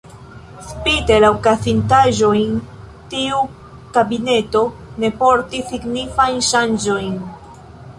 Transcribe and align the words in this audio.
Spite 0.69 1.17
la 1.23 1.29
okazintaĵojn, 1.33 2.57
tiu 3.13 3.45
kabineto 3.99 4.67
ne 5.05 5.15
portis 5.23 5.73
signifajn 5.77 6.47
ŝanĝojn. 6.53 7.19